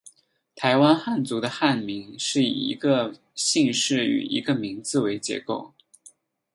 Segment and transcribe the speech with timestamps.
[0.55, 5.75] 台湾汉族的汉名是以一个姓氏与一个名字为结构。